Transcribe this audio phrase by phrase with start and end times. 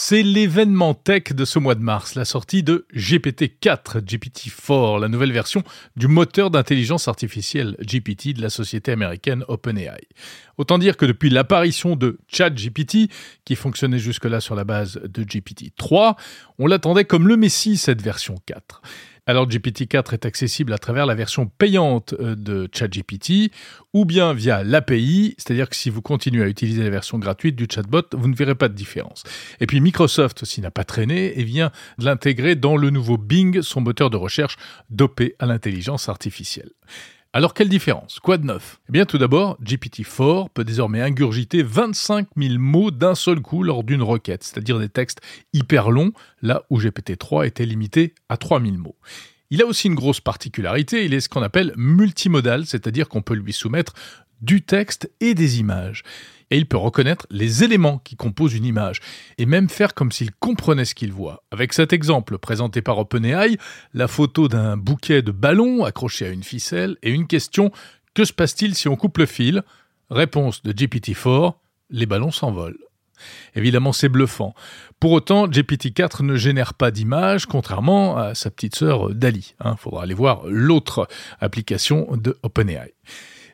[0.00, 5.32] C'est l'événement tech de ce mois de mars, la sortie de GPT-4, GPT-4, la nouvelle
[5.32, 5.64] version
[5.96, 10.06] du moteur d'intelligence artificielle GPT de la société américaine OpenAI.
[10.56, 13.10] Autant dire que depuis l'apparition de ChatGPT,
[13.44, 16.14] qui fonctionnait jusque-là sur la base de GPT-3,
[16.60, 18.80] on l'attendait comme le messie cette version 4.
[19.28, 23.52] Alors GPT-4 est accessible à travers la version payante euh, de ChatGPT
[23.92, 27.66] ou bien via l'API, c'est-à-dire que si vous continuez à utiliser la version gratuite du
[27.70, 29.24] chatbot, vous ne verrez pas de différence.
[29.60, 33.60] Et puis Microsoft aussi n'a pas traîné et vient de l'intégrer dans le nouveau Bing,
[33.60, 34.56] son moteur de recherche
[34.88, 36.70] dopé à l'intelligence artificielle.
[37.38, 38.18] Alors quelle différence?
[38.18, 38.80] Quoi de neuf?
[38.88, 43.84] Eh bien tout d'abord, GPT-4 peut désormais ingurgiter 25 000 mots d'un seul coup lors
[43.84, 45.20] d'une requête, c'est-à-dire des textes
[45.52, 46.10] hyper longs,
[46.42, 48.96] là où GPT-3 était limité à 3 000 mots.
[49.50, 53.34] Il a aussi une grosse particularité, il est ce qu'on appelle multimodal, c'est-à-dire qu'on peut
[53.34, 53.94] lui soumettre
[54.40, 56.02] du texte et des images
[56.50, 59.00] et il peut reconnaître les éléments qui composent une image,
[59.36, 61.44] et même faire comme s'il comprenait ce qu'il voit.
[61.50, 63.58] Avec cet exemple présenté par OpenAI,
[63.94, 67.70] la photo d'un bouquet de ballons accroché à une ficelle, et une question
[68.14, 69.62] que se passe-t-il si on coupe le fil?
[70.10, 71.54] Réponse de GPT-4
[71.90, 72.78] les ballons s'envolent.
[73.54, 74.54] Évidemment, c'est bluffant.
[75.00, 79.54] Pour autant, GPT-4 ne génère pas d'images, contrairement à sa petite sœur Dali.
[79.60, 79.76] Il hein.
[79.76, 81.08] faudra aller voir l'autre
[81.40, 82.92] application de OpenAI.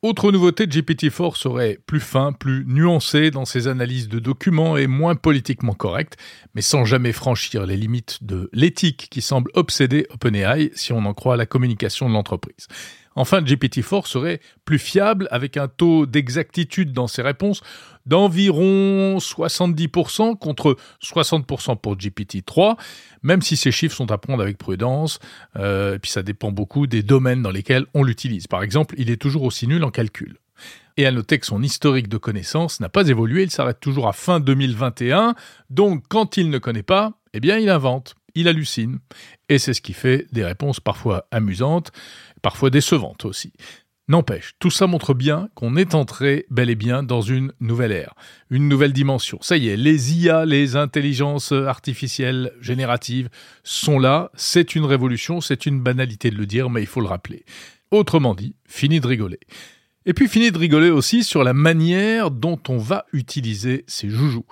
[0.05, 5.15] Autre nouveauté, GPT-4 serait plus fin, plus nuancé dans ses analyses de documents et moins
[5.15, 6.19] politiquement correct,
[6.55, 11.15] mais sans jamais franchir les limites de l'éthique qui semble obséder OpenAI si on en
[11.15, 12.69] croit la communication de l'entreprise.
[13.17, 17.63] Enfin, GPT-4 serait plus fiable avec un taux d'exactitude dans ses réponses
[18.07, 22.77] d'environ 70% contre 60% pour GPT-3,
[23.23, 25.19] même si ces chiffres sont à prendre avec prudence,
[25.57, 28.47] euh, et puis ça dépend beaucoup des domaines dans lesquels on l'utilise.
[28.47, 30.37] Par exemple, il est toujours aussi nul en calcul.
[30.97, 34.13] Et à noter que son historique de connaissances n'a pas évolué, il s'arrête toujours à
[34.13, 35.35] fin 2021,
[35.71, 38.99] donc quand il ne connaît pas, eh bien il invente il hallucine.
[39.49, 41.93] Et c'est ce qui fait des réponses parfois amusantes,
[42.43, 43.53] parfois décevantes aussi.
[44.07, 48.15] N'empêche, tout ça montre bien qu'on est entré bel et bien dans une nouvelle ère,
[48.51, 49.39] une nouvelle dimension.
[49.41, 53.31] Ça y est, les IA, les intelligences artificielles génératives
[53.63, 57.07] sont là, c'est une révolution, c'est une banalité de le dire, mais il faut le
[57.07, 57.47] rappeler.
[57.91, 59.41] Autrement dit, fini de rigoler.
[60.05, 64.45] Et puis fini de rigoler aussi sur la manière dont on va utiliser ces joujoux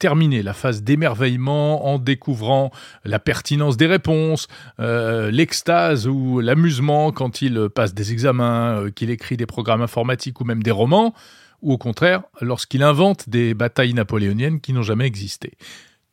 [0.00, 2.72] terminer la phase d'émerveillement en découvrant
[3.04, 4.48] la pertinence des réponses,
[4.80, 10.40] euh, l'extase ou l'amusement quand il passe des examens, euh, qu'il écrit des programmes informatiques
[10.40, 11.14] ou même des romans,
[11.62, 15.52] ou au contraire lorsqu'il invente des batailles napoléoniennes qui n'ont jamais existé.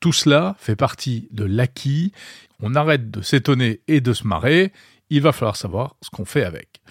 [0.02, 2.12] Tout cela fait partie de l'acquis,
[2.62, 4.74] on arrête de s'étonner et de se marrer,
[5.10, 6.82] il va falloir savoir ce qu'on fait avec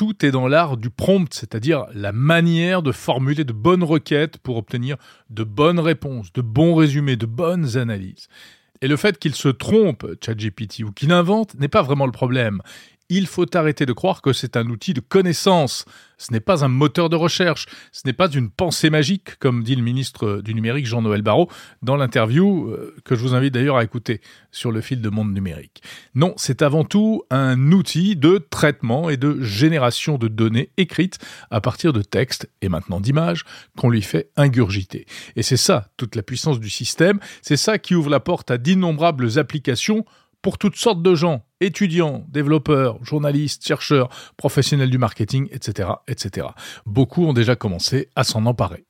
[0.00, 4.56] tout est dans l'art du prompt, c'est-à-dire la manière de formuler de bonnes requêtes pour
[4.56, 4.96] obtenir
[5.28, 8.28] de bonnes réponses, de bons résumés, de bonnes analyses.
[8.80, 12.62] Et le fait qu'il se trompe, ChatGPT, ou qu'il invente, n'est pas vraiment le problème
[13.10, 15.84] il faut arrêter de croire que c'est un outil de connaissance.
[16.16, 19.74] Ce n'est pas un moteur de recherche, ce n'est pas une pensée magique, comme dit
[19.74, 21.48] le ministre du numérique Jean-Noël Barrot
[21.82, 24.20] dans l'interview euh, que je vous invite d'ailleurs à écouter
[24.52, 25.82] sur le fil de monde numérique.
[26.14, 31.18] Non, c'est avant tout un outil de traitement et de génération de données écrites
[31.50, 33.44] à partir de textes et maintenant d'images
[33.76, 35.06] qu'on lui fait ingurgiter.
[35.36, 38.58] Et c'est ça toute la puissance du système, c'est ça qui ouvre la porte à
[38.58, 40.04] d'innombrables applications
[40.42, 46.48] pour toutes sortes de gens, étudiants, développeurs, journalistes, chercheurs, professionnels du marketing, etc., etc.
[46.86, 48.84] Beaucoup ont déjà commencé à s'en emparer.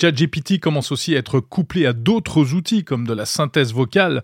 [0.00, 4.22] ChatGPT commence aussi à être couplé à d'autres outils comme de la synthèse vocale,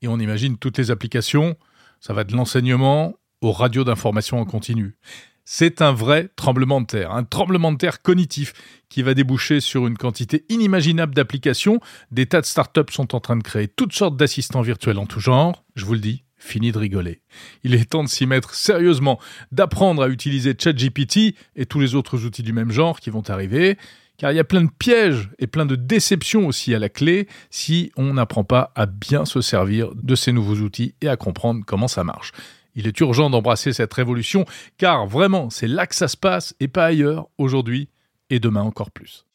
[0.00, 1.56] et on imagine toutes les applications,
[2.00, 4.96] ça va de l'enseignement aux radios d'information en continu.
[5.44, 8.52] C'est un vrai tremblement de terre, un tremblement de terre cognitif
[8.88, 11.80] qui va déboucher sur une quantité inimaginable d'applications.
[12.12, 15.18] Des tas de startups sont en train de créer toutes sortes d'assistants virtuels en tout
[15.18, 15.64] genre.
[15.74, 17.22] Je vous le dis, fini de rigoler.
[17.64, 19.18] Il est temps de s'y mettre sérieusement,
[19.50, 23.78] d'apprendre à utiliser ChatGPT et tous les autres outils du même genre qui vont arriver,
[24.18, 27.26] car il y a plein de pièges et plein de déceptions aussi à la clé
[27.50, 31.64] si on n'apprend pas à bien se servir de ces nouveaux outils et à comprendre
[31.66, 32.32] comment ça marche.
[32.74, 34.44] Il est urgent d'embrasser cette révolution,
[34.78, 37.88] car vraiment, c'est là que ça se passe et pas ailleurs, aujourd'hui
[38.30, 39.26] et demain encore plus.